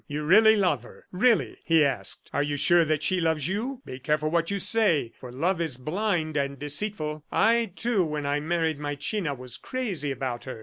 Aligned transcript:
"You 0.07 0.23
really 0.23 0.55
love 0.55 0.81
her, 0.81 1.05
really?" 1.11 1.57
he 1.63 1.85
asked. 1.85 2.31
"Are 2.33 2.41
you 2.41 2.57
sure 2.57 2.83
that 2.85 3.03
she 3.03 3.21
loves 3.21 3.47
you? 3.47 3.83
Be 3.85 3.99
careful 3.99 4.31
what 4.31 4.49
you 4.49 4.57
say, 4.57 5.13
for 5.19 5.31
love 5.31 5.61
is 5.61 5.77
blind 5.77 6.35
and 6.35 6.57
deceitful. 6.57 7.23
I, 7.31 7.71
too, 7.75 8.03
when 8.03 8.25
I 8.25 8.39
married 8.39 8.79
my 8.79 8.95
China 8.95 9.35
was 9.35 9.57
crazy 9.57 10.09
about 10.09 10.45
her. 10.45 10.59